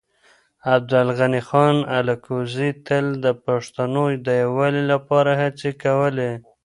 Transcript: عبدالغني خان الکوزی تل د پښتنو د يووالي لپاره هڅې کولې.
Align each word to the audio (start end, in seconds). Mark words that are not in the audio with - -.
عبدالغني 0.75 1.41
خان 1.49 1.77
الکوزی 1.97 2.69
تل 2.85 3.05
د 3.23 3.25
پښتنو 3.45 4.05
د 4.25 4.27
يووالي 4.43 4.83
لپاره 4.93 5.31
هڅې 5.41 5.71
کولې. 5.83 6.31